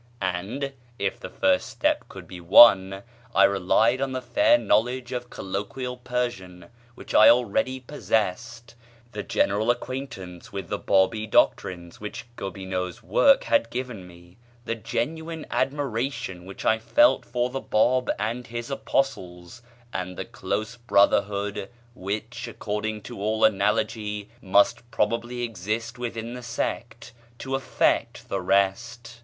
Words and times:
And, 0.19 0.73
if 0.97 1.19
the 1.19 1.29
first 1.29 1.69
step 1.69 2.09
could 2.09 2.27
be 2.27 2.41
won, 2.41 3.03
I 3.35 3.43
relied 3.43 4.01
on 4.01 4.13
the 4.13 4.19
fair 4.23 4.57
knowledge 4.57 5.11
of 5.11 5.29
colloquial 5.29 5.95
Persian 5.95 6.69
which 6.95 7.13
I 7.13 7.29
already 7.29 7.79
possessed, 7.79 8.73
the 9.11 9.21
general 9.21 9.69
acquaintance 9.69 10.51
with 10.51 10.69
the 10.69 10.79
Bábí 10.79 11.29
doctrines 11.29 11.97
[page 11.97 11.97
xiii] 11.97 12.01
which 12.03 12.25
Gobineau's 12.35 13.03
work 13.03 13.43
had 13.43 13.69
given 13.69 14.07
me, 14.07 14.37
the 14.65 14.73
genuine 14.73 15.45
admiration 15.51 16.45
which 16.45 16.65
I 16.65 16.79
felt 16.79 17.23
for 17.23 17.51
the 17.51 17.61
Báb 17.61 18.09
and 18.17 18.47
his 18.47 18.71
apostles, 18.71 19.61
and 19.93 20.17
the 20.17 20.25
close 20.25 20.77
brotherhood 20.77 21.69
which, 21.93 22.47
according 22.47 23.03
to 23.03 23.19
all 23.21 23.43
analogy, 23.43 24.29
must 24.41 24.81
probably 24.89 25.43
exist 25.43 25.99
within 25.99 26.33
the 26.33 26.41
sect, 26.41 27.13
to 27.37 27.53
effect 27.53 28.29
the 28.29 28.41
rest. 28.41 29.19